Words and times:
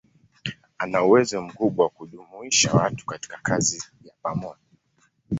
Ana 0.77 1.03
uwezo 1.03 1.41
mkubwa 1.41 1.83
wa 1.85 1.89
kujumuisha 1.89 2.73
watu 2.73 3.05
katika 3.05 3.37
kazi 3.43 3.83
ya 4.03 4.13
pamoja. 4.21 4.57